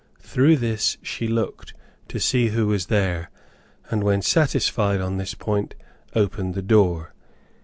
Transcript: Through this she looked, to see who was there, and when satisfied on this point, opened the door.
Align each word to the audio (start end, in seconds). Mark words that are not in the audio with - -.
Through 0.19 0.55
this 0.57 0.97
she 1.03 1.27
looked, 1.27 1.75
to 2.07 2.19
see 2.19 2.47
who 2.47 2.65
was 2.65 2.87
there, 2.87 3.29
and 3.91 4.03
when 4.03 4.23
satisfied 4.23 4.99
on 4.99 5.17
this 5.17 5.35
point, 5.35 5.75
opened 6.15 6.55
the 6.55 6.63
door. 6.63 7.13